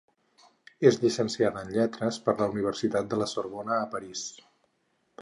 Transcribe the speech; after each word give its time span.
És 0.89 0.97
llicenciada 1.03 1.61
en 1.67 1.69
Lletres 1.77 2.19
per 2.25 2.35
la 2.41 2.49
Universitat 2.57 3.13
de 3.15 3.23
La 3.23 3.31
Sorbona, 3.37 3.81
a 3.81 3.89
París. 3.97 4.29